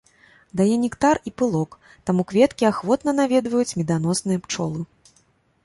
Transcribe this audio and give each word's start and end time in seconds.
Дае 0.61 0.75
нектар 0.85 1.19
і 1.31 1.33
пылок, 1.41 1.77
таму 2.09 2.21
кветкі 2.33 2.69
ахвотна 2.71 3.15
наведваюць 3.21 3.77
меданосныя 3.83 4.43
пчолы. 4.47 4.81